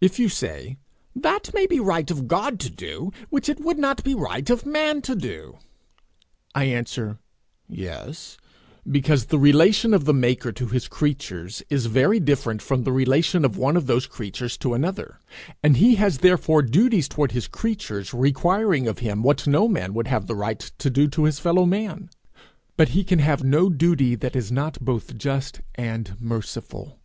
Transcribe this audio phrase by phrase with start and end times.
[0.00, 0.78] If you say,
[1.14, 4.66] That may be right of God to do which it would not be right of
[4.66, 5.58] man to do,
[6.56, 7.18] I answer,
[7.68, 8.36] Yes,
[8.84, 13.44] because the relation of the maker to his creatures is very different from the relation
[13.44, 15.20] of one of those creatures to another,
[15.62, 20.08] and he has therefore duties toward his creatures requiring of him what no man would
[20.08, 22.10] have the right to do to his fellow man;
[22.76, 26.98] but he can have no duty that is not both just and merciful.